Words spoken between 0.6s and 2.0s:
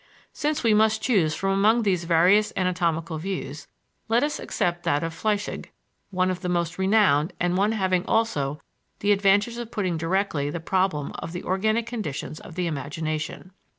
we must choose from among